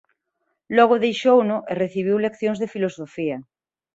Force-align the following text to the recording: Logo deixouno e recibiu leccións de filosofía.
Logo 0.77 1.01
deixouno 1.05 1.57
e 1.71 1.73
recibiu 1.83 2.17
leccións 2.25 2.57
de 2.59 2.71
filosofía. 2.73 3.37